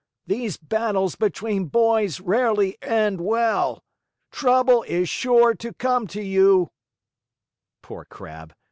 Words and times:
These 0.25 0.57
battles 0.57 1.13
between 1.15 1.65
boys 1.67 2.19
rarely 2.19 2.75
end 2.81 3.21
well. 3.21 3.83
Trouble 4.31 4.81
is 4.87 5.07
sure 5.07 5.53
to 5.53 5.73
come 5.73 6.07
to 6.07 6.23
you!" 6.23 6.71
Poor 7.83 8.05
Crab! 8.05 8.55